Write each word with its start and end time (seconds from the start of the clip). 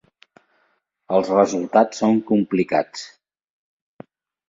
Els 1.19 1.29
resultats 1.35 2.01
són 2.05 2.19
complicats. 2.33 3.09